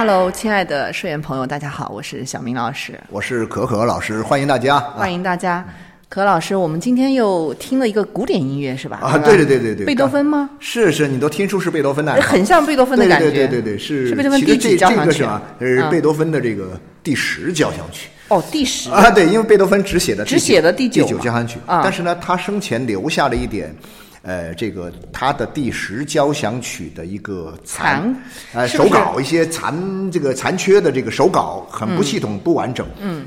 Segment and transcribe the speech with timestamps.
[0.00, 5.62] Hello，亲爱的社员朋友，大家好，我是小明老师，我是可可老师，欢迎大家，欢迎大家。
[6.08, 9.00] 可老师，我们今天又听了一个古典音乐，是吧？
[9.02, 10.48] 啊，对对对对对，贝多芬吗？
[10.58, 13.30] 是是，你都听出是贝多芬的，很像贝多芬的感觉。
[13.30, 15.22] 对对对对，是是贝多芬第几交响曲？
[15.60, 18.08] 是贝多芬的这个第十交响曲。
[18.28, 23.70] 哦，第十啊，对，因为贝多芬只写的只写的第九交响曲，但是呢，他生前留下了一点，
[24.22, 28.14] 呃，这个他的第十交响曲的一个残
[28.52, 29.74] 呃手稿，一些残
[30.10, 32.86] 这个残缺的这个手稿，很不系统、不完整。
[32.98, 33.26] 嗯。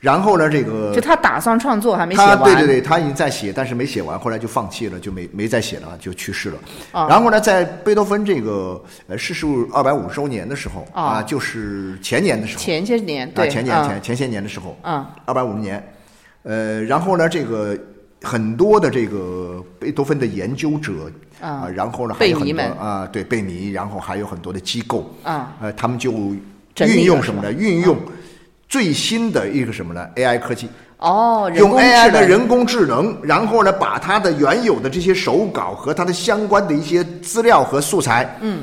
[0.00, 6.58] 然后呢，这个就他打算创作还没写完，对对对，他已经在写，但是没写完，后来就放弃了，就没没再写了，就去世了。
[6.92, 15.84] 然后呢，在贝多芬这个呃逝世二百五十周年的时候啊，就是前年的时候，前些年对前年前前些年的时候，嗯，二百五十年，
[16.44, 17.76] 呃，然后呢，这个
[18.22, 20.92] 很多的这个贝多芬的研究者
[21.40, 26.12] 啊，然后呢还有很多啊，对贝尼，然后还有很多的机构啊，呃，他们就
[26.80, 27.52] 运用什么呢？
[27.52, 27.96] 运用。
[28.68, 30.68] 最新的一个什么呢？AI 科技
[30.98, 38.60] 哦，用 AI 的人工智能，然后呢，把它的原有的这些手稿和它的相关的一些资料和素材，嗯，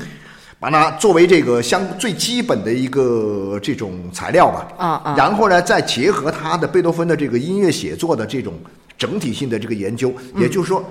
[0.60, 8.54] 把它作为这个相最基本的一个这种材料吧，啊啊，然后呢，再结合他的贝多芬的这个音乐写作的这种
[8.96, 10.84] 整体性的这个研究，也就是说，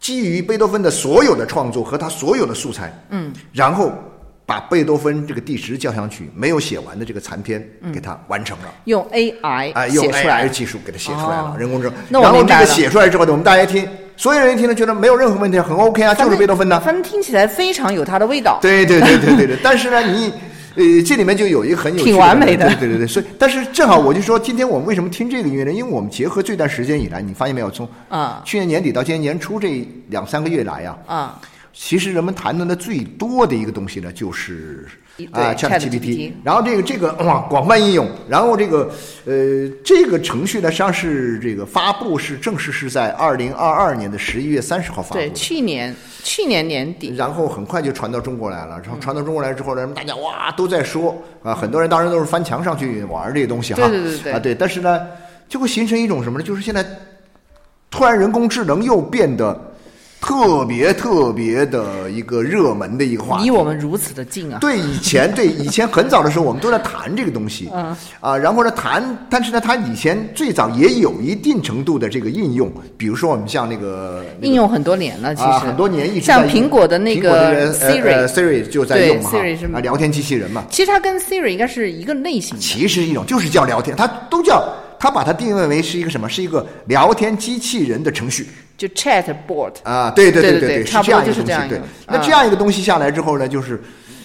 [0.00, 3.92] 基于贝多芬的所有的创作和他所有的素材，嗯，然后。
[4.48, 12.22] 把贝多芬这个第十交响曲没有写完的这个残篇给他完成了，用 AI 啊，用 AI 技术给他写出来了，人工智能。
[12.22, 16.80] 然后这个写出来之后呢，我们大家听，所有人一听呢，觉得没有任何问题，很 OK 啊，就是贝多芬的。
[16.80, 18.58] 反正听起来非常有它的味道。
[18.62, 19.58] 对对对对对对。
[19.62, 20.32] 但是呢，你
[20.78, 22.66] 呃，这里面就有一个很有挺完美的。
[22.76, 23.06] 对对对。
[23.06, 25.72] 所以，但是正好我就说，今天我们为什么听这个音乐呢？
[25.72, 31.40] 因为我们结合这段时间以来，你发现没有，从啊去年年底到今年年初这两三个月来呀，啊，
[31.72, 34.86] 其实人们谈论的最多的一个东西呢，就是。
[35.32, 38.90] 啊，ChatGPT，然后这个这个哇，广泛应用，然后这个
[39.24, 55.06] 呃，这个程序呢，实际上是这个发布是正式是在二零二二年的十一月三十号发布，对，去年去年年底，然后很快就传到中国来了，然后传到中国来之后呢，大家哇都在说啊，很多人当然都是翻墙上去玩这些东西哈，对对对，啊对，但是呢，
[55.48, 56.44] 就会形成一种什么呢？
[56.44, 56.84] 就是现在
[57.90, 59.64] 突然人工智能又变得。
[60.20, 64.58] 特别特别的一个热门的一个话题，离我们如此的近啊！
[64.60, 80.64] 对，以前对以前很早的时候，我们都在谈这个东西，嗯啊，然后呢谈，但是呢，它以前最早也有一定程度的这个应用，比如说我们像那个应用很多年了，其实很多年一直像苹果的那个 Siri，Siri 就在用嘛，Siri 是啊，聊天机器人嘛。
[80.68, 84.68] 其实它跟 Siri 应该是一个类型，其实一种就是叫聊天，它都叫
[84.98, 86.28] 它把它定位为是一个什么？
[86.28, 88.48] 是一个聊天机器人的程序。
[88.78, 93.78] 就 chatbot 啊，对对对对差不多就，是这样一个那这样一个东西下来之后呢，就是。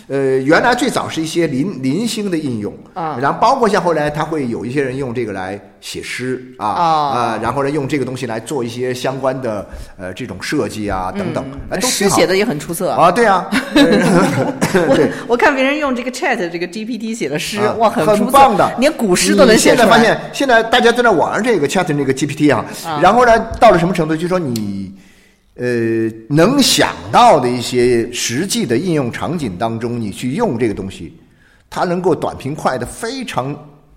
[0.07, 9.65] 呃，原来最早是一些零零星的应用啊，然后包括像后来他会有一些人用这个来写诗啊啊，然后呢用这个东西来做一些相关的
[9.97, 11.45] 呃这种设计啊等等，
[11.79, 12.91] 都诗写的也很出色。
[12.91, 13.47] 啊，对啊，
[14.75, 19.85] 我我看别人用这个 Chat 这个 GPT 写的诗，哇，很很棒的，连古诗都能写出来。
[19.85, 22.65] 现在发现，现在大家都在玩这个 Chat 那个 GPT 啊，
[23.01, 24.91] 然后呢到了什么程度，就说你。
[25.55, 31.13] 呃，能想到的一些实际的应用场景当中，你去用这个东西，
[31.69, 33.55] 它能够短平快的非常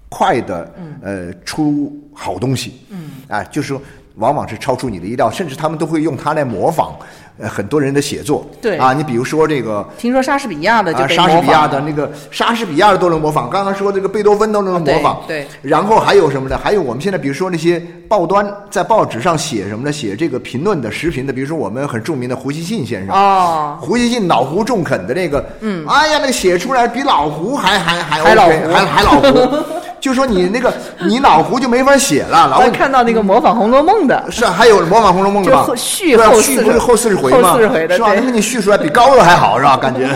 [0.08, 2.74] 快的，呃，出好东西。
[2.90, 3.80] 嗯，啊，就是说，
[4.16, 6.94] 往往是超出你的意料，甚至他们都会用它来模仿
[7.38, 8.46] 呃很多人的写作。
[8.62, 13.50] 对啊，你比如说这个，听说莎士比亚的就莎士比亚的那个莎士比亚的都能模仿。
[13.50, 15.20] 刚刚说这个贝多芬都能模仿。
[15.26, 15.46] 对。
[15.60, 16.58] 然后还有什么呢？
[16.62, 17.78] 还有我们现在比如说那些
[18.08, 19.92] 报端在报纸上写什么呢？
[19.92, 23.14] 写这个评论的时评的，比如说我们很著名的胡锡进先生。
[23.14, 23.76] 哦。
[23.82, 25.86] 胡锡进老胡中肯的那个，嗯。
[25.86, 29.64] 哎呀，那个写出来比老胡还还还还还还老胡。
[30.00, 35.64] 就说你那个你老胡就没法写了，老看到那个模仿《红楼梦》的，是还有模仿《红楼梦》的吧？
[35.76, 37.56] 续后续不是后四十回吗？
[37.58, 38.14] 是吧？
[38.14, 39.76] 能给你续出来比高的还好是吧？
[39.76, 40.06] 感觉，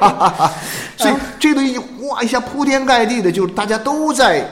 [0.00, 0.52] 哈哈哈
[0.96, 1.78] 所以这个东西
[2.08, 4.44] 哇一下铺天盖地的，就是大家都在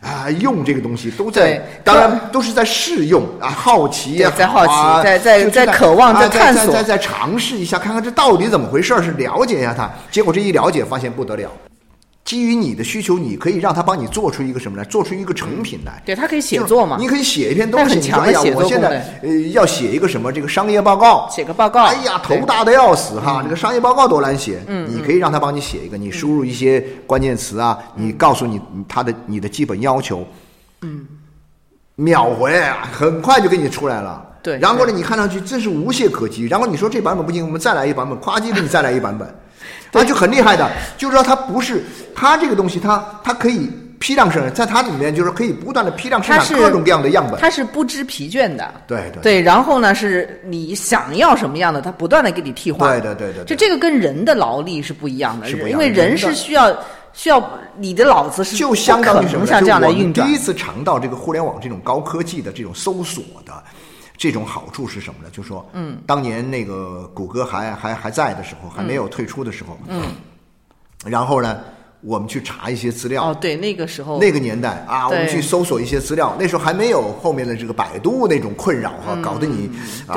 [0.00, 4.72] 啊用这个东西，都在当然都是在试用啊，好奇呀，在好奇，
[5.02, 9.90] 在在在渴望，在探索，在在尝试一下，看看这到底怎么回事是了解一下它。
[10.10, 11.50] 结果这一了解，发现不得了。
[12.32, 14.84] 基于你的需求，你可以让他帮你做出一个什么来？
[14.84, 16.02] 做出一个成品来。
[16.02, 16.96] 对他可以写作嘛？
[16.98, 17.96] 你可以写一篇东西。
[17.96, 21.28] 你说哎呀，我现在呃要写一个什么这个商业报告。
[21.30, 21.84] 写个报告。
[21.84, 23.42] 哎呀，头大的要死哈！
[23.44, 24.64] 这个商业报告多难写。
[24.66, 24.88] 嗯。
[24.90, 28.58] 你可以让他帮你写一个，你输入一些关键词啊，你告诉你
[28.88, 30.26] 他的你的基本要求。
[30.80, 31.06] 嗯。
[31.96, 34.26] 秒回啊，很快就给你出来了。
[34.42, 34.58] 对。
[34.58, 36.46] 然后呢，你看上去真是无懈可击。
[36.46, 39.28] 然后你说这版本不行，我们再来一版本，夸叽给你再来一版本。
[39.92, 41.84] 他就很厉害的，就是说他不是
[42.14, 49.40] 他这个东西，他他可以批量生产，在它里面就是可以不断的批量生产各种各样的样本，它是不知疲倦的，对对对。
[49.40, 53.44] 然后呢，是你想要什么样的，它不断的给你替换，对对对对。
[53.44, 56.76] 就这个跟人的劳力是不一样的，是因为人是需要
[57.12, 57.40] 需要
[57.76, 59.46] 你的脑子是就相当于什么？
[59.46, 60.26] 像这样的运转。
[60.26, 63.52] 第一次尝到这个互联网这种高科技的这种搜索的。
[64.16, 65.28] 这种好处是什么呢？
[65.32, 70.02] 就是说，嗯，当年那个谷歌还还还在的时候，还没有退出的时候，嗯，
[71.04, 71.58] 然后呢，
[72.02, 73.30] 我们去查一些资料。
[73.30, 79.70] 哦，对，那个时候，那个年代啊，我们去搜索一些资料，那时候还没有后面的这个百度那种困扰哈，搞得你
[80.06, 80.14] 啊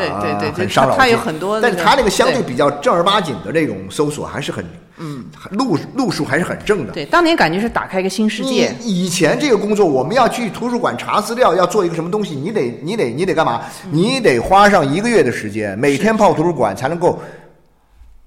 [0.54, 1.12] 很伤脑筋。
[1.12, 4.66] 有很多，但是它那个相对比较正儿八经的这种搜索还是很。
[4.98, 6.94] 嗯，路路数还是很正的。
[6.94, 8.74] 对，当年感觉是打开一个新世界。
[8.82, 13.62] 以前这个工作，我们要去图书馆查资料，要做一个什么东西，你得你得你得干嘛？
[13.92, 17.20] 你得花上一个月的时间，每天泡图书馆才能够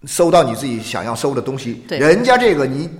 [0.04, 1.82] 搜到你自己想要搜的东西。
[1.88, 2.90] 对，人家这个你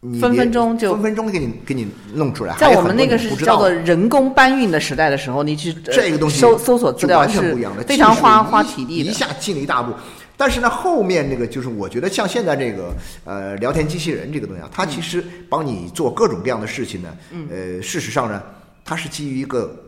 [0.00, 2.56] 你分分钟就分分钟给你给你弄出来。
[2.56, 9.92] 在我们那个是叫做人工搬运的时代的时候，你去这个东西搜搜索资料完全不一样的，非常花花体力的，一下进了一大步。
[10.38, 12.94] 但是呢，后面那个就是我觉得像现在这个
[13.24, 17.14] 呃聊天机器人这个东西啊，它其实帮你做各种各样的事情呢。
[17.50, 18.42] 呃，事实上呢，
[18.82, 19.84] 它是基于一个。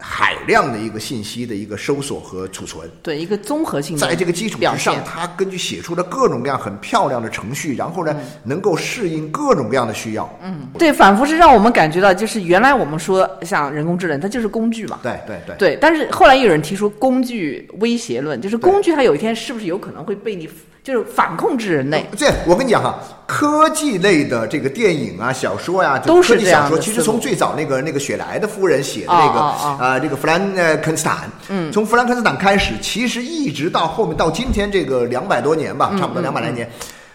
[0.00, 10.28] 海量的一个信息的一个搜索和储存，对一个综合性，在这个基础之上，它根据写出了各种各样很漂亮的程序，然后呢，能够适应各种各样的需要。
[10.42, 14.98] 嗯，对，反复是让我们感觉到，就是原来我们说像人工智能，它就是工具嘛。
[15.02, 15.56] 对对对。
[15.58, 20.48] 对，但是后来有人提出工具威胁论，就是工具它有一天是不是有可能会被你。
[20.82, 22.04] 就是反控制人类。
[22.14, 26.78] 这我跟你讲哈，科技类的这个电影啊、小说呀，都是科技小说。
[26.78, 36.70] 其实从最早那个那个雪莱的夫人写的那个啊，这个弗兰肯斯坦，嗯，从弗兰肯斯坦开始，其实一直到后面到今天这个两百多年吧，差不多两百来年。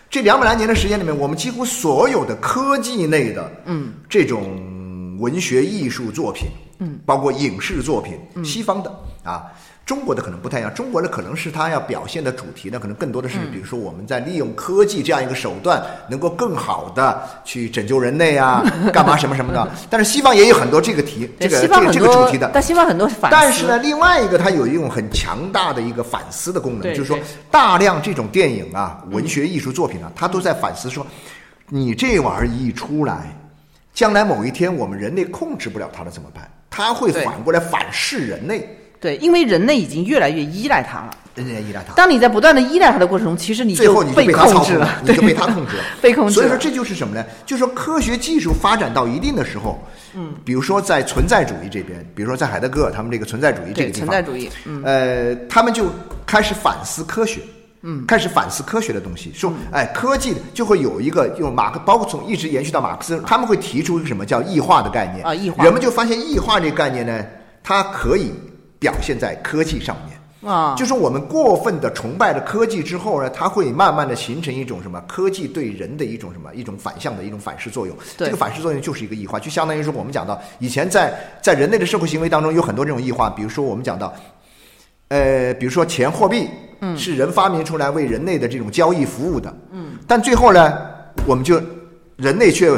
[0.10, 6.48] 这两百来年的时间里面，我们几乎所有的科技类的，嗯，这种文学艺术作品，
[6.80, 8.92] 嗯，包括影视作品，西方的
[9.24, 9.44] 啊。
[9.90, 18.64] 中国的可能不太一样，中国的可能是它要表现的主题呢，可能更多的是，比如说我们在利用科技这样一个手段，能够更好的去拯救人类啊，
[18.94, 19.68] 干嘛什么什么的。
[19.90, 22.52] 但是西方也有很多这个题，这个这个这个主题的。
[22.54, 23.32] 但西方很多反。
[23.32, 27.18] 但是呢，另外一个它有一种很强大的一个反思的功能，就是说
[27.50, 31.04] 大量这种电影啊、文学艺术作品啊，它都在反思说，
[31.68, 33.36] 你这玩意儿一出来，
[33.92, 36.48] 将来某一天我们人类控制不了它了怎么办？
[36.70, 38.76] 它会反过来反噬人类。
[39.00, 41.10] 对，因为人类已经越来越依赖它了。
[41.36, 41.94] 人类依赖它。
[41.94, 46.34] 当你在不断的依赖它的过程中，其实你最后你被控制了，你就被它控制了， 被控制。
[46.34, 47.24] 所以说这就是什么呢？
[47.46, 49.82] 就是说科学技术发展到一定的时候，
[50.16, 55.86] 嗯，比如说在存在主义这边，比如说在海德格尔他们这个存在主义这个地方，存在主义，嗯，呃，他们就
[56.26, 57.40] 开始反思科学，
[57.84, 65.34] 嗯，开始反思科学的东西，说，哎，科技就会有一个用马克，包括从一直延续到马克思，他们会提出一个什么叫异化的概念啊？
[65.34, 67.26] 异化，人们就发现异化这个概念呢，
[67.64, 68.34] 它可以。
[68.80, 74.98] 表现在科技上面啊，就是我们过分的崇拜了科技之后呢，它会慢慢的形成一种什么？
[75.02, 76.50] 科技对人的一种什么？
[76.56, 77.94] 一种反向的一种反噬作用。
[78.16, 84.14] 这个反噬作用就是一个异化，就相当于说我们讲到以前在在人类的社会行为当中有很多这种异化，比如说我们讲到，
[85.10, 86.48] 呃，比如说钱货币，
[86.80, 90.74] 嗯，是人发明出来为人类的这种交易服务的，嗯，但最后呢，
[91.28, 91.62] 我们就
[92.16, 92.72] 人类却。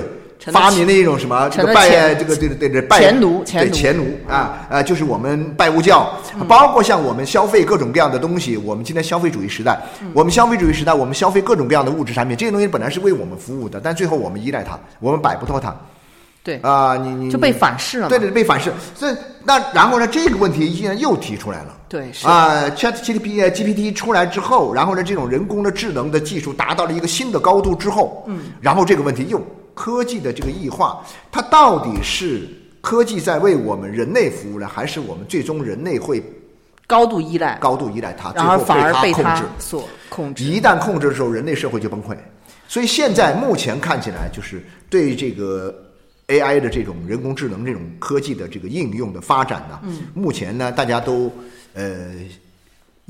[0.46, 6.12] 发明的一种什么这个拜这个对对对拜钱奴对钱奴啊啊，就是我们拜物教，
[6.48, 8.58] 包括像我们消费各种各样的东西。
[8.58, 9.80] 我们今天消费主义时代，
[10.14, 15.76] 我们消费主义时代，我们消费各种各样的物质产品，这些东西本来是为我们服务的，但最后我们依赖它，我们摆不脱它。
[16.44, 18.10] 对啊，你你就被反噬了。
[18.10, 18.74] 对对，被反噬。
[18.96, 21.78] 所以那然后呢，这个问题现在又提出来了。
[21.88, 29.40] 对，是啊，Chat GPT GPT 出来之后，然后呢，这种人工的智能的技术达到了一个新的高度之后，嗯，然后这个问题又
[29.74, 32.48] 科技的这个异化，它到底是
[32.82, 36.24] 科技在为我们人类服务呢，还是我们最终人类会
[36.88, 40.44] 高度依赖、高度依赖它，然后反而被它所控制？
[40.44, 42.16] 一旦控制的时候，人类社会就崩溃。
[42.68, 45.74] 所以现在目前看起来，就是对这个。
[46.28, 49.78] AI 的这种人工智能这种科技的这个应用的发展呢，
[50.14, 51.30] 目前呢，大家都
[51.74, 52.14] 呃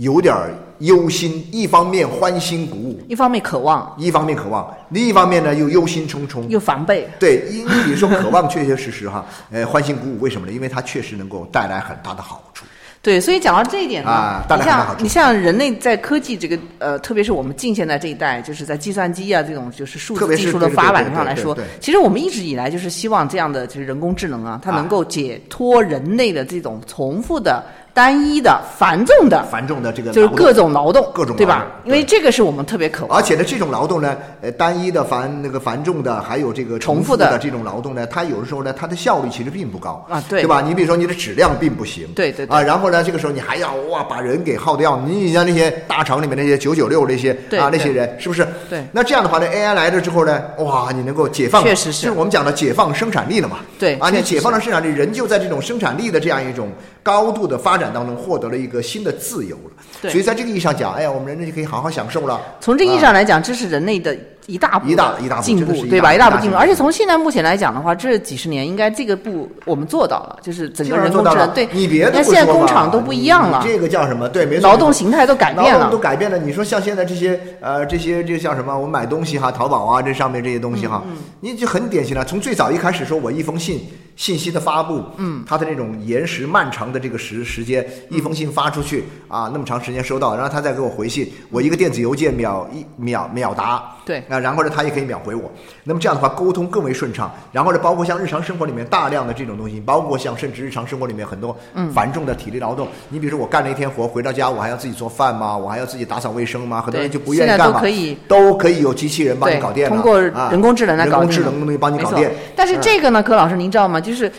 [0.01, 0.36] 有点
[0.79, 7.08] 忧心，一方面欢欣鼓舞，一方面渴望，一方面渴望，另一方面呢又忧心忡忡，又防备。
[7.20, 10.53] 对，因为你说渴望，确确实实哈， 呃，欢欣鼓舞，为什么呢？
[10.53, 12.65] 因为它确实能够带来很大的好处。
[13.03, 27.63] 对，所以讲到这一点呢，你像你像人类在科技这个呃，特别是我们近现代这一代，就是在计算机啊这种就是数字技术的发展上来说，其实我们一直以来就是希望这样的就是人工智能啊，它能够解脱人类的这种重复的。
[27.94, 31.68] 单一的、繁重的、繁重的这个就是各种劳动，各种对吧？
[31.84, 33.18] 因为这个是我们特别渴望。
[33.18, 40.62] 而且呢，这种劳动呢，呃，单一的、繁那个繁重的，还有这个重复的这种劳动呢，它有的时候呢，它的效率其实并不高啊，对，对吧？
[40.62, 48.48] 你比如说你的质量并不行，对对啊，然后呢，这个时候你还要哇把人给耗掉，你像那些大厂里面那些九九六那些啊那些人，是不是？
[48.70, 48.86] 对。
[48.94, 53.58] 那这样的话呢，AI 来了之后呢，哇，你能够解放，确实是我们讲的解放生产力了嘛？
[53.78, 56.70] 对，而且解放了生产力，人就在这种生产力的这样一种
[57.04, 58.62] 高度的发展当中获得了。
[58.62, 62.40] 一个新的自由了，所以在这个意义上讲，哎呀，我们人类就可以好好享受了。
[62.60, 64.16] 从这个意义上来讲，这是人类的
[64.48, 66.14] 一大步一大一大进步，对吧？
[66.14, 66.58] 一大步进步。
[66.58, 71.50] 而且从现在目前来讲的话，这几十年应该这个步我们做到了，就是整个人工智能。
[71.54, 74.28] 对，你别那现在工厂都不一样了，这个叫什么？
[74.30, 76.38] 对，没错，劳动形态都改变了，都改变了。
[76.38, 78.78] 你说像现在这些呃这些这叫什么？
[78.78, 81.04] 我买东西哈，淘宝啊，这上面这些东西哈，
[81.40, 82.24] 你就很典型了。
[82.26, 83.82] 从最早一开始说我一封信。
[84.18, 95.52] 信息的发布，嗯，它的那种延时漫长的这个时时间，一封信发出去啊，那么长时间收到，然后他再给我回信，我一个电子邮件秒一秒秒答，对，啊，然后呢，他也可以秒回我，
[95.84, 97.32] 那么这样的话沟通更为顺畅。
[97.52, 101.56] 然后呢，包括像日常生活里面大量的这种东西，包括像甚至日常生活里面很多
[101.94, 105.58] 繁重的体力劳动，你比如说我干了一天活，回到家我还要自己做饭吗？
[105.58, 106.82] 我还要自己打扫卫生吗？
[106.82, 112.30] 很多人就不愿意干嘛，都可以都可以有机器人帮你搞定，通过人工智能来搞定，人工智能东西帮你搞定。
[112.56, 114.00] 但是这个呢，柯老师您知道吗？
[114.00, 114.32] 就是。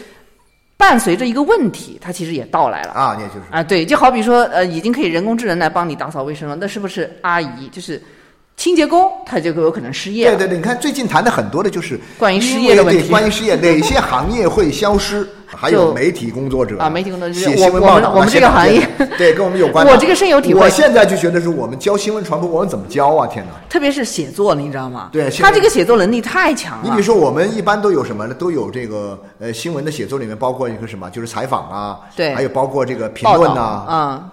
[0.75, 8.03] 伴随着一个问题，它其实也到来了啊，也就是啊，对，就好比说，呃，已经可以人工智能来帮你打扫卫生了，那是不是阿姨就是
[8.57, 10.27] 清洁工，他就有可能失业？
[10.27, 15.27] 对对对，你看最近谈的很多的就是关于失业的问题，关于失业， 哪些行业会消失？
[15.55, 19.85] 还有媒体工作者啊，媒体工作者写新闻报道，我们这个行业对跟我们有关。
[19.93, 20.61] 我这个深有体会。
[20.61, 23.27] 我现在就觉得是我们教新闻传播，我们怎么教啊？
[23.27, 23.53] 天哪！
[23.69, 25.11] 特别是写作，你知道吗？
[25.13, 26.81] 对，他这个写作能力太强了。
[26.85, 28.33] 你比如说，我们一般都有什么呢？
[28.33, 31.11] 都有这个呃，新闻的写作里面包括一个什么？
[31.11, 34.32] 就是采访啊，对，还有包括这个评论呐，啊。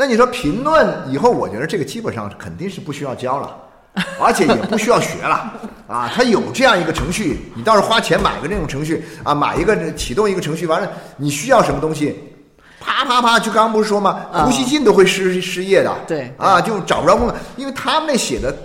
[0.00, 3.54] 那你说评论以后，我觉得这个基本上肯定是不需要教了。
[4.18, 5.52] 而且也不需要学了
[5.86, 12.16] 啊，它有这样一个程序，你倒是花钱买个这种程序啊，买一个启动一个程序，完了你需要什么东西，
[12.80, 14.24] 啪啪啪，就刚刚不是说吗？
[14.32, 18.56] 胡锡进都会失失业的，对啊，就找不着工作，因为他们那写的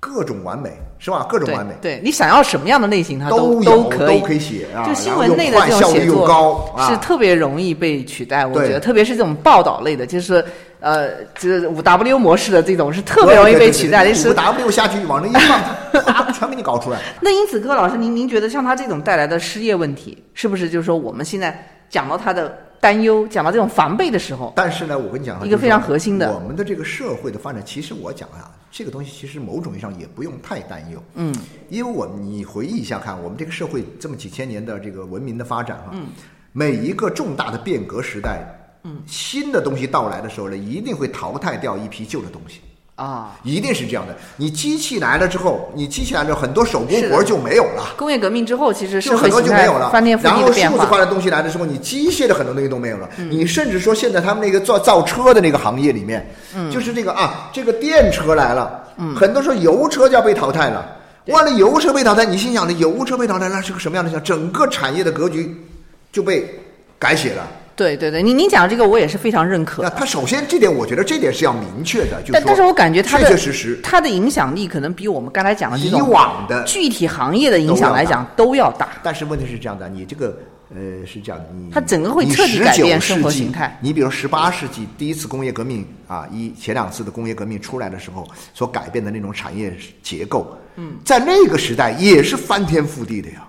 [0.00, 1.26] 各种完美，是吧？
[1.28, 10.44] 各种完美，对你想要什么样的类型，它都都可以都可以写啊，就新闻类的这种写作是特别容易被取代，我觉得，特别是这种报道类的，就是。
[10.84, 14.10] 呃，就是五 W 模式的这种是特别容易被取代的。
[14.28, 16.98] 五 W 下去往那一放，啪，全给你搞出来。
[17.22, 21.56] 那因此，各位老师，您您觉得像他这种带来的失业问题，是不是就是说我们现在
[21.88, 24.52] 讲到他的担忧，讲到这种防备的时候？
[24.56, 31.00] 但是呢，我跟你讲，一个非常核心的，我们的这个社会的发展，其实我讲啊，这个东西其实某种意义上也不用太担忧。
[31.14, 31.32] 嗯，
[31.68, 36.06] 因为我你回忆一下看，我们这个社会这么几千年的这个文明的发展哈，嗯
[36.52, 38.58] 每一个重大的变革时代。
[38.84, 42.60] 嗯，新的东西到来的时候呢，一定会淘汰掉一批旧的东西
[42.94, 44.14] 啊，一定是这样的。
[44.36, 47.94] 你机器来了之后，你机器来了之后，很多手工活就没有了。
[47.96, 49.90] 工业革命之后，其实是很多就没有了。
[50.22, 53.08] 然后数字化的东西来的时候，你机械的很多东西都没有了。
[53.16, 56.30] 你甚至说，现在他们那个造造车的那个行业里面，
[56.70, 58.84] 就是这个啊，这个电车来了，
[59.16, 60.96] 很多时候油车就要被淘汰了。
[61.28, 64.22] 完了，油车被淘汰，你心想的油车被淘汰，那是个什么样的想？
[64.22, 65.56] 整个产业的格局
[66.12, 66.60] 就被
[66.98, 67.48] 改写了。
[67.74, 69.82] 对对对，你您讲这个我也是非常认可。
[69.82, 78.88] 那他首先这点，我觉得这点是要明确的，就但但是我感觉他的确确实实他的影响力可能比我们刚才讲的以往的具体行业的影响来讲都要大。
[79.02, 80.38] 但是问题是这样的，你这个
[80.74, 83.78] 呃是这样的，你它整个会彻底改变生活形态。
[83.80, 93.46] 你比如十八世纪第一次工业革命啊，一前两次的工业革命出来的时候所改变的那种产业结构，嗯，在那个时代也是翻天覆地的呀。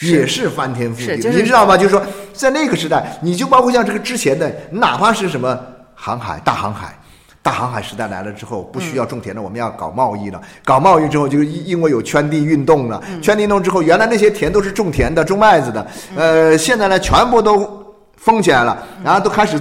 [0.00, 1.76] 也是翻天覆地，你知道吗？
[1.76, 2.00] 就是说，
[2.32, 5.58] 在那个时代，你就包括像这个之前的，哪怕是什么
[5.94, 6.96] 航海、大航海、
[7.42, 10.40] 大航海时代来了之后，不需要种田了，我们要搞贸易了。
[10.64, 13.02] 搞贸易之后，就因为有圈地运动了。
[13.20, 19.60] 圈地运动之后，原来那些田都是种田的、种麦子的，呃，现在呢，全部都封起来了，然后都开始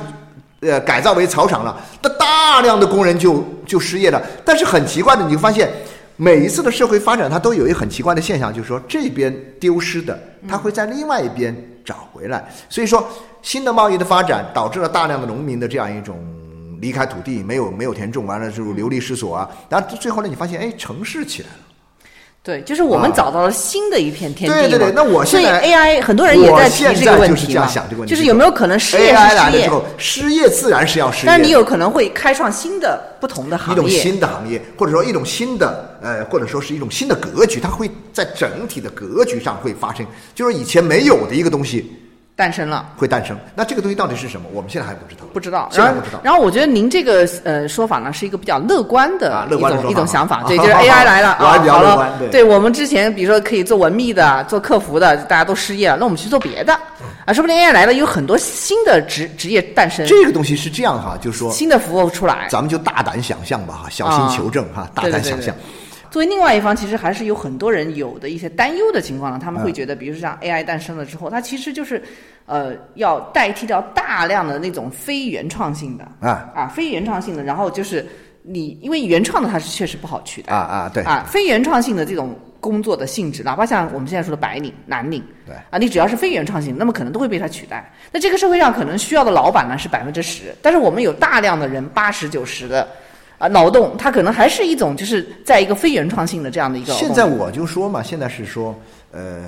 [0.60, 1.76] 呃改造为草场了。
[2.02, 4.22] 那大量的工人就就失业了。
[4.46, 5.72] 但是很奇怪的，你就发现。
[6.20, 11.56] 每一次的社会发展，它都有一很奇怪的现象，就是说这边丢失的，它会在另外一边
[11.86, 12.44] 找回来。
[12.68, 13.08] 所以说，
[13.44, 16.18] 新的贸易的发展导致了大量的农民的这样一种
[16.82, 19.48] 离开土地，没有没有田种，完了之后流离失所啊。
[19.70, 21.67] 然后最后呢，你发现，哎，城市起来了。
[22.48, 27.70] 对，就是我们找到了新的一片天地对对对，那我现在 AI 很多人也在提这个问题嘛，
[28.06, 41.92] 就是有没有可能失业？AI 来了之后，失业自然是要失业，但是你有可能会开创新的不同的行业，一种新的行业，或者说一种新的呃，或者说是一种新的格局，它会在整体的格局上会发生，就是以前没有的一个东西。
[42.38, 43.36] 诞生了，会诞生。
[43.56, 44.48] 那这个东西到底是什么？
[44.54, 45.26] 我们现在还不知道。
[45.34, 46.22] 不知道，现在不知道。
[46.24, 50.44] 然后我觉得您这个呃说法呢，是一个比较乐观的一种一种想法。
[50.48, 52.16] 对，就是 AI 来了啊，好了。
[52.20, 56.74] 对，对我们之前比如说可以做文秘的、做客服的，大家都失业了，那我们去做别的
[57.26, 60.06] 啊，说不定 AI 来了，有很多新的职职业诞生。
[60.06, 65.56] 这个东西是这样哈，就是说新的服务出来，咱们就大胆想象吧哈，小心求证哈，大胆想象。
[66.18, 69.38] 作为另外一方，其实还是有很多人有的一些担忧的情况呢。
[69.40, 72.02] 他们会觉得，比如说像 AI 诞生了之后，它其实就是，
[72.48, 77.44] 呃，要代替掉大量的那种非原创性的啊啊，非原创性的。
[77.44, 78.04] 然后就是
[78.42, 87.94] 你，因为原创的它是确实不好取代啊啊对啊，非原创性的这种工作的性质，哪怕像我们现在说的白领、蓝领，对啊，你只要是非原创性，那么可能都会被它取代。
[88.12, 92.88] 那这个社会上可能需要的老板呢是百分之十，但是我们有大量的人八十九十的。
[93.38, 96.92] 啊，脑洞它可能还是一种，就是在一个非原创性的这样的一个。
[96.94, 98.76] 现在我就说嘛，现在是说，
[99.12, 99.46] 呃，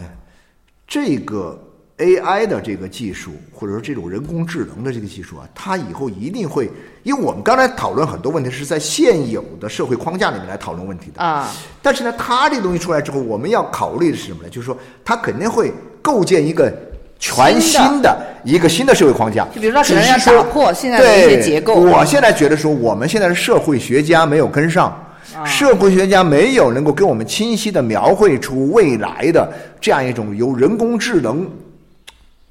[0.88, 1.60] 这个
[1.98, 6.70] AI 的这个技术，或者说这种人工智能的这个技术啊，它以后一定会，
[7.04, 11.52] 因为我们刚才讨论很多问题是在现有的社会框架里面来讨论问题的啊。
[11.82, 14.50] 但是呢，它这个东西出来之后，我们要考虑的是什么呢？
[14.50, 16.72] 就是说，它肯定会构建一个。
[17.20, 21.76] 全新的一个新的社会框架，就比如说，可能要打破现在的一些结构。
[21.76, 24.98] 我现在觉得说，我们现在的社会学家没有跟上，
[25.46, 29.48] 社会学家没有能够给我们清晰的描绘出未来的
[29.82, 31.46] 这样一种由人工智能。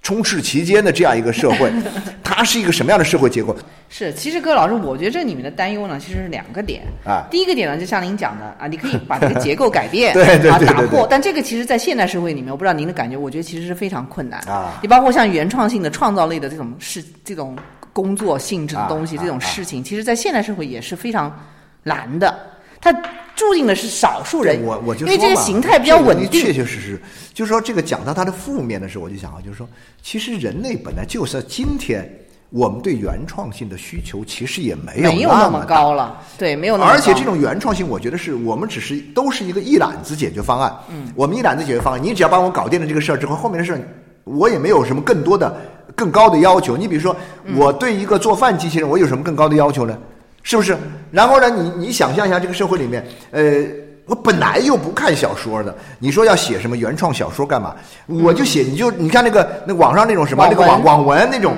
[0.03, 1.71] 充斥其间的这样一个社会，
[2.25, 3.55] 它是一个什么样的社会结构？
[3.91, 7.27] 是，其实各位老师，我觉得这里面的担忧呢，其实是两个点啊。
[7.31, 11.07] 第一个点呢，就像您讲的啊，你可以 把这个结构改变，对对对，打破。
[11.09, 14.79] 但这个其实，在现代社会里面，我不知道您的感觉，我觉得其实是非常困难啊。
[14.83, 17.57] 你包括像原创性的、创造类的这种事、这种
[17.93, 21.35] 工作性质的东西，这种事情，其实在现代社会也是非常
[21.83, 22.39] 难的。
[22.81, 22.93] 它
[23.39, 27.01] 注定的是少数人，我我就因为这个形态比较稳定，确确实实，
[27.33, 29.69] 就是说这个讲到它的负面的时候，我就想啊，就是说，
[30.03, 32.11] 其实人类本来就是今天
[32.51, 36.93] 我们对原创性的需求其实也没有没有那么高了，对，没有那么高。
[36.93, 43.81] 而且这种原创性，我觉得是我们只是都是一个一揽子解决方案，嗯，我们一揽子解决方案，你只要帮我搞定了这个事儿之后，后面的事儿
[44.25, 45.57] 我也没有什么更多的
[45.95, 46.77] 更高的要求。
[46.77, 47.17] 你比如说，
[47.57, 49.97] 我对一个做饭机器人，我有什么更高的要求呢？
[50.49, 50.75] 是不是？
[51.11, 51.51] 然后呢？
[51.51, 53.43] 你你想象一下，这个社会里面，呃，
[54.07, 57.77] 我本来又不看小说的，你说要写什么原创小说干嘛？
[58.07, 61.55] 我就写，你就你看那个那网上那种什么那个网网文那种，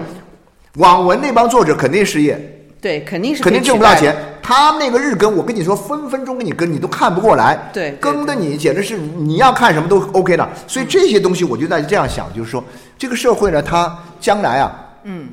[0.79, 2.37] 网文那帮作者肯定失业，
[2.81, 4.12] 对，肯定是肯定挣不到钱。
[4.42, 7.70] 他们那个日更，我跟你说，分分钟给你更，你都看不过来。
[7.72, 10.48] 对，更的你简直是你要看什么都 OK 的。
[10.66, 12.64] 所以这些东西，我就在这样想，就是说，
[12.98, 14.72] 这个社会呢，它将来啊，
[15.05, 15.29] 嗯。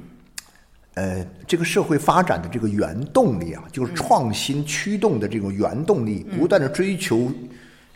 [0.97, 7.31] 呃，这个社会发展的这个原动力啊，就是创新驱动的这种原动力，不断的追求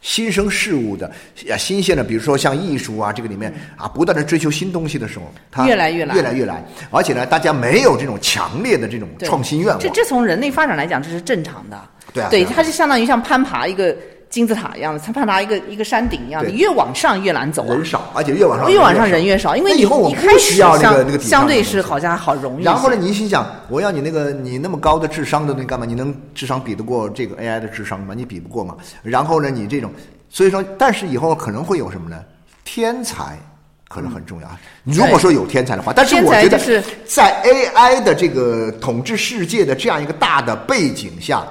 [0.01, 1.11] 新生事物的
[1.49, 9.79] 啊，新鲜的，比如说像艺术啊，这个里面啊，不断的追求新东西的时候，它越来越来越来越来，而且呢，大家没有这种强烈的这种创新愿望。
[9.79, 11.81] 这这从人类发展来讲，这是正常的。
[12.13, 13.97] 对啊，对，它就相当于像攀爬一个。
[14.31, 17.65] 金字塔一样的，它攀爬一个一个山顶一样的，你越往上越难走。
[17.65, 22.63] 人少，而且越往上越往上人越少，因为你一开始要那个那个相对是好像好容易。
[22.63, 25.85] 然后呢，你心想，我要你那个你那么高的智商的那干嘛？
[25.85, 28.13] 你能智商比得过这个 AI 的智商吗？
[28.15, 28.75] 你比不过嘛。
[29.03, 29.91] 然后呢，你这种，
[30.29, 32.17] 所以说，但是以后可能会有什么呢？
[32.63, 33.37] 天才
[33.89, 34.47] 可能很重要。
[34.83, 36.57] 如果说有天才的话，但是我觉得
[37.05, 41.43] 在 AI 的这个统治世界的这样一个大的背景下，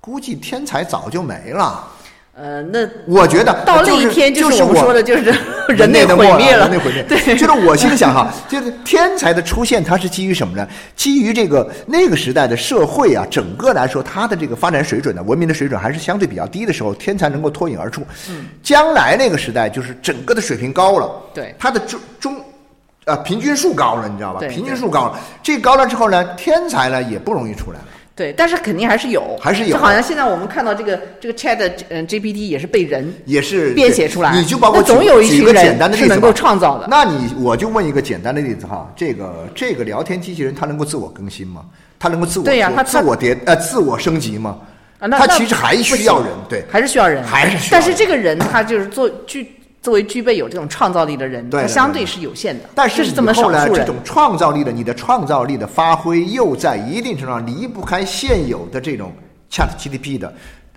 [0.00, 1.86] 估计天才早就没了。
[2.38, 5.22] 呃，那我觉得到那一天就是我们说的，就是
[5.68, 7.02] 人类的毁灭了，人类毁灭。
[7.08, 10.68] 对，就是我心里想哈，就是天才的出现，它是基于什么呢？
[10.94, 18.02] 基于这个那个时代的社会啊，整个来说，它的这个发展水准呢，文明的水准还是相对比较低的时候，天才能够脱颖而出。
[18.28, 22.36] 嗯，将来那个时代，就是整个的水平高了，对，它的中中
[23.06, 24.40] 啊平均数高了，你知道吧？
[24.40, 27.84] 平均数高了，这高了之后呢，天才呢也不容易出来了。
[28.16, 29.72] 对，但是肯定还是有，还是有。
[29.72, 36.86] 就好像现在我们看到这个这个 Chat 嗯 GPT 也是被人也是编写出来，你就包括总有一群人是能够创造的。
[36.88, 41.62] 那你我就问一个简单的例子哈，这个这个聊天机器人它能够自我更新吗？
[41.98, 44.58] 它能够自我对呀，它自我迭呃自我升级吗？
[44.98, 47.78] 啊，那它其实还需要人，对，还是需要人，还是需要。
[47.78, 49.52] 但是这个人他就是做具。
[49.86, 52.64] 作为具备有这种创造力的人，他相对是有限的。
[52.74, 59.12] 但是这么少数这种创造力的，你的创造力的发挥，又在一定程度上离不开现有的这种
[59.48, 60.34] Chat GPT 的，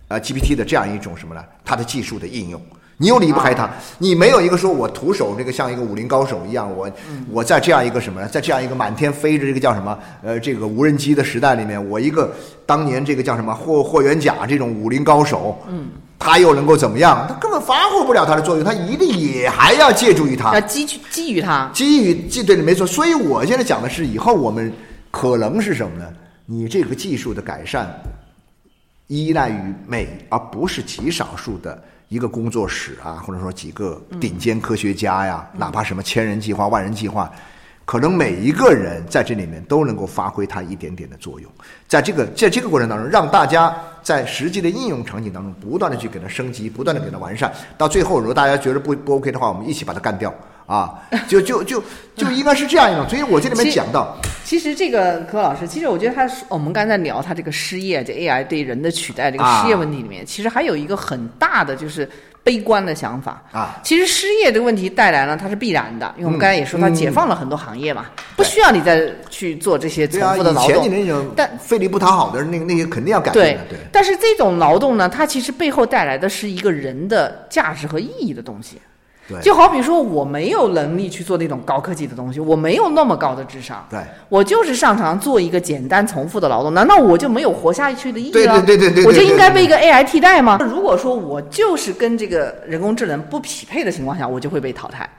[0.10, 1.43] 呃 GPT 的这样一种什么呢？
[1.65, 2.62] 它的技术的应用，
[2.98, 3.67] 你又离不开它。
[3.98, 6.88] 你没有一个说我徒手这个像一个武林高手一样，我
[7.32, 8.28] 我在这样一个什么呢？
[8.28, 9.98] 在这样一个满天飞着这个叫什么？
[10.22, 12.32] 呃，这个无人机的时代里面，我一个
[12.63, 15.89] 当年这个叫什么霍霍元甲这种武林高手，嗯。
[16.19, 17.25] 他又能够怎么样？
[17.27, 22.86] 他根本发挥不了他的作用，他一定也还要借助于他，要基基于他，基于基对的没错。
[22.86, 24.71] 所以我现在讲的是，以后我们
[25.10, 26.05] 可能是什么呢？
[26.45, 27.88] 你这个技术的改善
[29.08, 37.32] 依赖于美，而不是极少数的一个工作室啊，或者说几个顶尖科学家呀，哪怕什么千人计划、万人计划。
[37.89, 41.52] 可能每一个人在这里面都能够发挥他一点点的作用，
[41.88, 50.32] 在这个在这个过程当中，让大家在实际的应用场景当中不断的去给它升级，不断的给它完善，到最后如果大家觉得不不 OK 的话，我们一起把它干掉
[50.67, 51.02] 啊！
[51.28, 51.84] 就就就
[52.15, 53.10] 就应该是这样一种。
[53.10, 62.08] 所以我这里面讲到，其实这个柯老师，其实我觉得他我们刚才聊他这个失业，这 AI 对人的取代这个失业问题里面，其实还有一个很大的就是。
[62.50, 71.32] 悲观的想法啊，其实失业这个问题带来了，它是必然的，因为我们刚才也说，它解放了很多行业嘛，不需要你再去做这些重复的劳动。
[71.36, 73.64] 但费力不讨好的那那些肯定要改变的。
[73.70, 78.82] 对，但是这种劳动呢，它其实背后带来的是一个人的价值和意义的东西。
[79.42, 88.62] 就好比说，我没有能力去做那种高科技的东西，我没有那么高的智商，对我就是擅长做一个简单重复的劳动，难道我就没有活下去的意义了？
[88.62, 90.58] 对对对对对，我就应该被一个 AI 替代吗？
[90.62, 95.10] 如果说我就是跟这个人工智能不匹配的情况下，我就会被淘汰。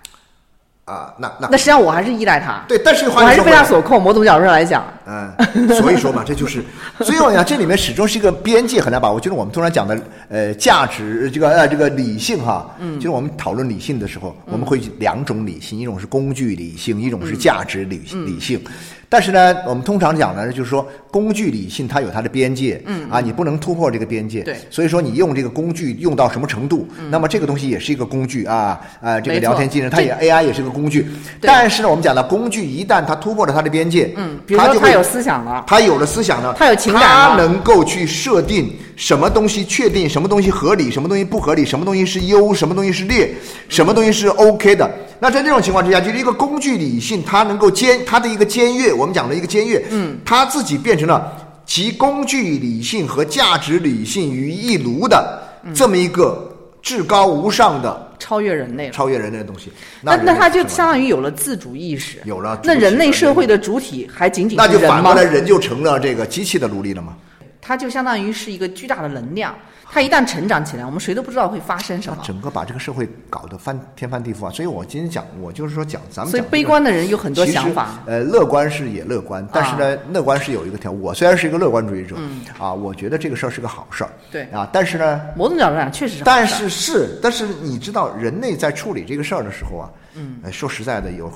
[0.90, 4.02] 啊，那那那实际上我还是依赖他，对，但是我还是被他所控。
[4.02, 6.64] 某种角度上来讲，嗯，所以说嘛，这就是，
[7.04, 9.20] 所以我讲这里面始终是一个边界很难把握。
[9.20, 9.96] 就是我们通常讲的，
[10.28, 18.60] 呃，价值这个呃这个理性哈，嗯，就是我们讨论理性的时候，我们会两种理性，一种是工具理性，一种是价值理理性。
[19.08, 23.00] 但是呢，我们通常讲呢，就是说工具理性它有它的边界，嗯。
[23.10, 31.08] 啊，你不能突破这个边界，对，所以说你用这个工具用到什么程度，那么这个东西也是一个工具啊，啊，这个聊天机器人它也 AI 也是个工具，
[31.40, 43.28] 但是呢，我们讲的工具一旦它突破了它的边界，嗯，比如说它有思想了，它有了思想了，它有情感它能够去设定什么东西确定什么东西合理，什么东西不合理，什么东西是优，什么东西是劣，
[43.68, 44.88] 什么东西是 OK 的。
[45.22, 51.32] 那在这种情况之下，就是一个工具理性，它能够监它的一个监阅，我们讲的一个监阅，嗯，它自己变成了
[51.64, 55.42] 集工具理性和价值理性于一炉的
[55.74, 59.72] 这么一个至高无上的超越人类、超越人类的东西。
[60.02, 62.60] 那那他就相当于有了自主意识，有了。
[62.62, 67.14] 那人类社会的主体还仅仅那就反过来，人就成了这个机器的奴隶了吗？
[67.60, 69.54] 它就相当于是一个巨大的能量。
[69.92, 72.22] 它一旦成长起来，我们谁都不知道会发生什么。
[72.22, 74.50] 整个把这个社会搞得翻天翻地覆啊！
[74.52, 76.30] 所以我今天讲，我就是说讲咱们。
[76.30, 77.98] 所以悲观的人有很多想法。
[78.06, 80.92] 呃，乐观是也乐观，但是呢，乐观是有一个条。
[80.92, 82.14] 我虽然是一个乐观主义者，
[82.56, 84.10] 啊，我觉得这个事儿是个好事儿。
[84.30, 86.22] 对啊，但是呢，某种角度上确实是。
[86.22, 91.28] 但是是，但是你知道，人类在处理这个事儿的时候啊，嗯，说实在的，有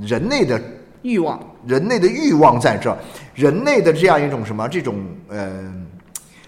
[0.00, 0.60] 人类的
[1.04, 2.98] 欲望，人类的欲望在这儿，
[3.34, 4.96] 人类的这样一种什么这种
[5.28, 5.72] 呃。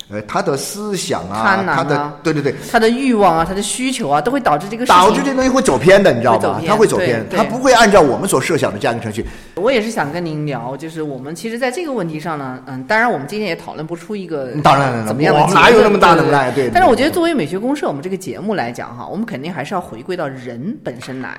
[0.08, 6.62] 呃，他的思想啊，他的对对对，他的欲望啊，他的需求啊，都会导致这个导致这东西会走偏的，你知道吧？
[6.64, 9.26] 他会走偏，他不会按照我们所设想的这样一个程序。
[9.56, 16.52] 我也是想跟您聊，就是我们其实在这个问题上呢，嗯，当然我们今天也讨论不出一个当然怎么样的哪有那么大能耐？
[16.52, 16.70] 对。
[16.72, 21.36] 但是我觉得作为美学公社，我们这个节目来讲哈，我们肯定还是要回归到人本身来。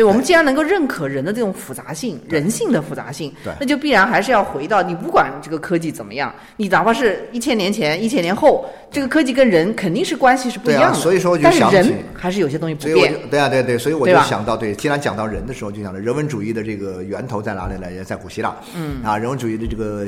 [0.00, 10.98] 对，我们既然能够认可人的这种复杂性、人性的复杂性，对，那就必然还是要回到你不管这个科技怎么样，你哪怕是一千年前、一千年后，这个科技跟人肯定是关系是不一样的。
[10.98, 13.14] 所以说，但是人还是有些东西不变。
[13.30, 18.02] 对啊，对对，所以我就想到，对，既然讲到人的时候，就想到人文主义的这个源头在哪里来？
[18.02, 18.56] 在古希腊。
[18.74, 19.02] 嗯。
[19.04, 20.06] 啊，人文主义的这个。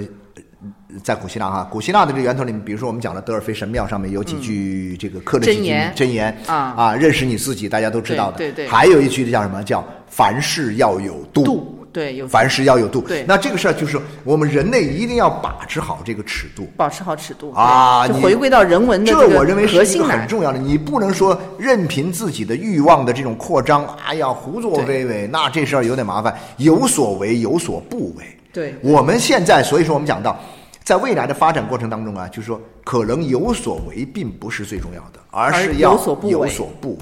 [1.03, 8.39] 在古希腊哈，古希腊的这个源头里面，比如说我们讲的德尔菲神庙上面有几句这个刻的几句箴言啊啊，认识你自己，大家都知道的。
[8.39, 8.69] 对对。
[8.69, 9.63] 还有一句叫什么？
[9.63, 11.79] 叫凡事要有度。
[11.93, 12.27] 对，有。
[12.29, 13.01] 凡事要有度。
[13.01, 13.25] 对。
[13.27, 16.67] 那这个事儿就是我们人类一定要把持好这个尺度。
[16.77, 18.07] 保持好尺度啊！
[18.07, 20.59] 就回归到人文的这我认为是一个很重要的。
[20.59, 26.35] 你不能说任凭自己的欲望的这种扩张，哎呀，胡作非为，那这事儿有点麻烦。
[26.59, 28.25] 有所为，有所不为。
[28.53, 28.75] 对。
[28.83, 30.37] 我们现在，所以说我们讲到。
[30.85, 36.51] 在未来的发展过程当中啊，就是说，可能有所为并不是最重要的，而是要有所不为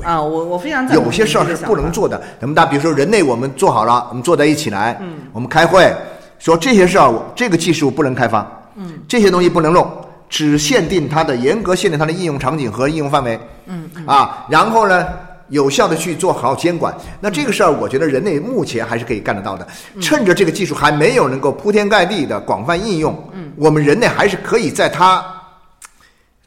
[0.04, 0.20] 啊。
[0.20, 2.22] 我我非常有些事儿是不能做的。
[2.38, 5.90] 那么大，比如说人类，我们做好了，我们坐在一起来，嗯，我们开会，
[6.38, 9.90] 说这些事儿，这个技术不能开发，嗯，这些东西不能弄，
[10.28, 15.08] 只限定它的严格限定它的应用场景和应用范围，嗯啊，然后呢？
[15.50, 19.66] 有效的去做好监管，那这个事儿，我觉得人类目前还是可以干得到的。
[20.00, 25.24] 趁着这个技术还没有能够铺天盖地的广泛应用，嗯，我们人类还是可以在它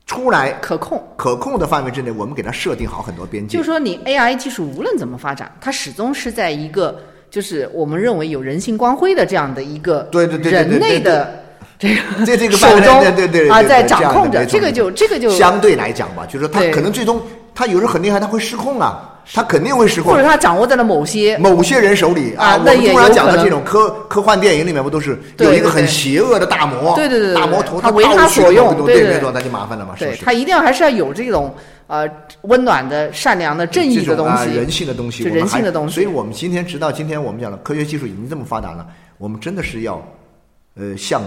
[0.06, 3.58] 出来可控可控的范围之内，我们给它设定好很多边界。
[3.58, 6.98] 就是说，你 AI 技术无论怎么发展，它始终是在一个
[7.30, 11.44] 就是我们认为有人性光辉的这样的一个对对对人类的
[11.78, 14.46] 这个这这个手中对对对啊，在掌控着。
[14.46, 17.22] 这个就这个就相对来讲吧，就是它可能最终。
[17.56, 22.58] 他有时候很厉害，他会失控啊，他肯定会失控，或者他掌握在了某些某些人手里啊。
[22.58, 26.96] 我们通常讲的这种科科幻电影里面不都是有一个很邪恶的大魔？
[26.96, 29.96] 对对对，大魔头他为他所用，对对对，那就麻烦了嘛。
[29.96, 31.54] 是他一定要还是要有这种
[31.88, 32.10] 呃
[32.42, 35.94] 温暖的、善良的、正义的东西，人性的东西，人性的东西。
[35.94, 38.86] 所以我们今天直到今天，我们讲的科学技术已经这么发达了，
[39.18, 40.02] 我们真的是要
[40.76, 41.22] 呃向。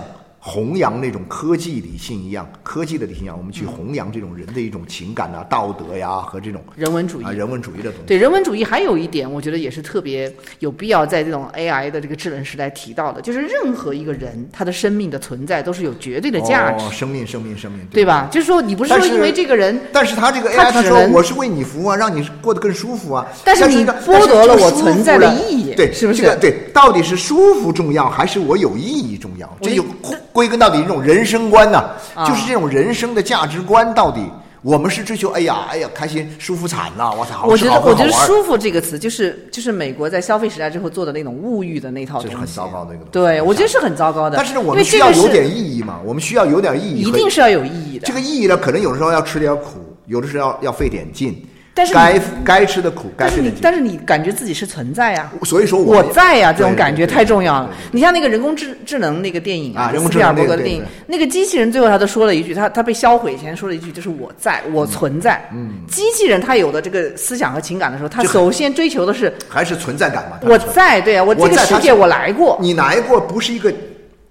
[0.47, 8.07] 弘扬那种科技理性一样，科技的理性一样，我们去弘扬这种人的一种情感啊、道德呀和这种人文主义啊、人文主义的东西。
[8.07, 16.85] 对人文主义还有一点，我觉得也是特别有必要在这种 AI 的这个智能时代提到的，就是任何一个人他的生命的存在都是有绝对的价值。
[16.85, 18.29] 哦，生命，生命，生命，对吧？
[18.31, 23.27] 就是说，你不是说因为这个人，但是他这个 AI 他说我是为你服务啊，让你过得更舒服啊。
[23.45, 26.23] 但是你剥夺了我存在的意义，对，是不是？
[26.23, 29.57] 这个对，到底是舒服重要，还是我有意义重要？
[29.61, 29.85] 这就
[30.37, 31.25] 归根到底这种人。
[31.27, 31.83] 生观呐，
[32.25, 34.21] 就是这种人生的价值观，到底
[34.63, 35.31] 我们是追求？
[35.31, 37.11] 哎呀，哎呀，开心、舒服惨了！
[37.19, 43.11] 我操，我觉得，我觉得“舒服”这个词，就是就是美国在消费时代之后做的那种物欲的那套东西，很糟糕的一个东西。
[43.11, 44.37] 对，我觉得是很糟糕的。
[44.37, 45.99] 但是我们需要有点意义嘛？
[46.05, 48.07] 我们需要有点意义，一定是要有意义的。
[48.07, 51.45] 这个意义呢，可能有的时候要吃点苦，有的时候要要费点劲。
[51.77, 53.53] 但是该该吃的苦，该吃的。
[53.61, 57.71] 但是你感觉自己是存在呀，所以说我在呀，这种感觉太重要了。
[57.93, 65.47] 你像那个人工智智能那个电影啊，斯皮尔伯格的电影，那个机器人最后他都说了一句，他他被销毁前说了一句，就是我在，我存在。
[65.53, 70.39] 嗯，机器人他有的这个思想和情感的时候，他首先追求的是还是存在感嘛。
[70.45, 72.57] 我在，对啊，我这个世界我来过。
[72.59, 73.71] 你来过不是一个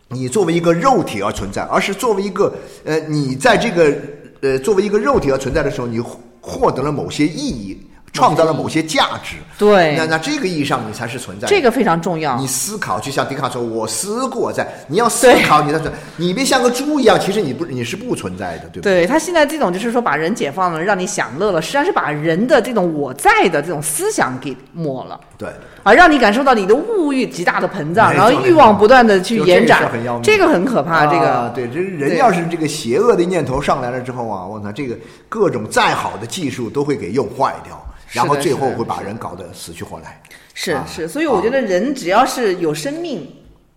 [0.07, 2.51] 你作为一个肉体而存在，而是作为一个
[2.85, 3.93] 呃，你在这个
[4.41, 6.01] 呃作为一个肉体而存在的时候，你
[6.45, 7.84] 获得了某些意义。
[8.15, 12.37] 创造了某些价值，对，那那这个意义上你才是存在，这个非常重要。
[12.37, 19.01] 你思考，就像笛卡尔说：“我思过在。”你要思考你的存，你别像个猪一样，其实你不你是不存在的，对不对？
[19.01, 25.49] 对他现在这种就是说把人解放了，让你享乐了，实际上是把人的这种我在的这种思想给抹了，对，
[25.83, 29.91] 啊，让你感受到你的物欲极大的膨胀，然后欲望不断的去延展，
[30.23, 31.05] 这个很可怕。
[31.05, 34.95] 这个对，这人要是这个邪恶的念头上来了之后啊，我操，这个
[35.27, 37.84] 各种再好的技术都会给用坏掉。
[38.15, 40.21] 然后最后会把人搞得死去活来。
[40.53, 43.29] 是是，所以我觉得人只要是有生命、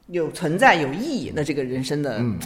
[0.07, 2.39] 有存在、有意义，那这个人生的嗯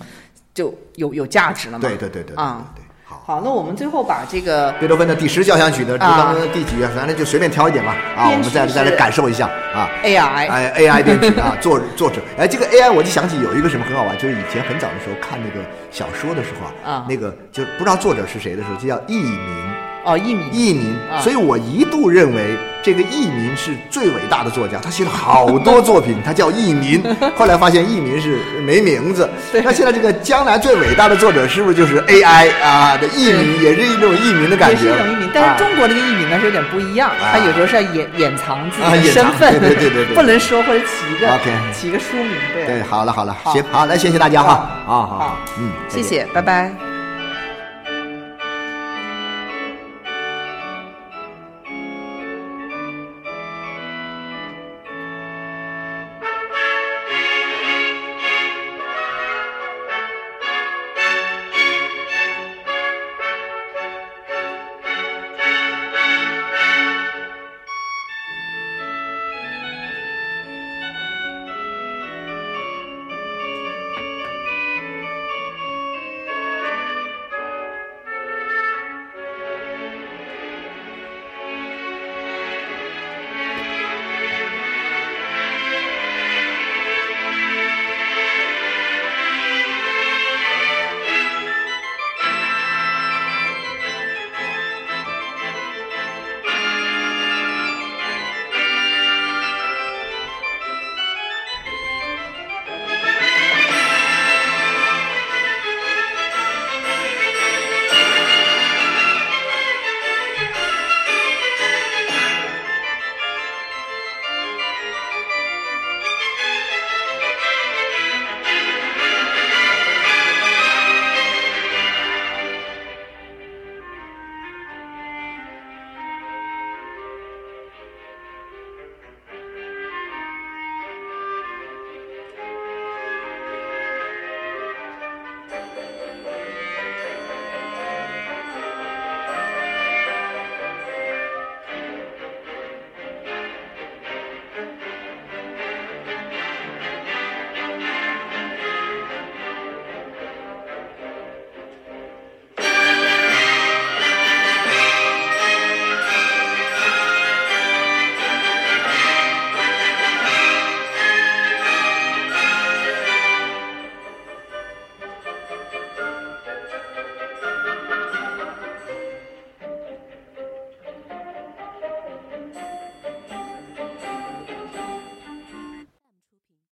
[0.55, 1.87] 就有有价值了嘛。
[1.87, 2.83] 对对对对啊，对。
[3.05, 7.95] 好，好，那我们最后把这个贝多芬的第十交响曲的当中的第几乐，反正就随便挑一点吧。
[8.17, 9.91] 啊，我们再再来感受一下啊。
[10.03, 19.72] AI，哎，AI 编曲啊， 作作者，哎，这个 AI 我就想起有一个什么很好玩，就是以前很早的时候看那个小说的时候啊，那个就不知道作者是谁的时候，就叫佚名。
[20.05, 27.03] 哦，佚名，佚名，所以我一度认为这个佚名是最伟大的作家，他写了好多作品，他叫佚名。
[27.37, 29.29] 后来发现佚名是没名字。
[29.63, 34.87] 那现在这个将来最伟大的作者是不是就是 AI 啊的佚名，也是一种佚名的感觉？
[34.87, 41.39] 也是一种佚名，但是中国这个佚名呢是有点不一样，他有时候是要掩掩藏自己的身份，对对对对， 不能说或者起一个
[41.73, 42.67] 起一个书名，对。
[42.67, 44.53] 对，好了好了，行，好，来谢谢大家哈，
[44.87, 46.92] 啊好，嗯，谢谢，拜拜。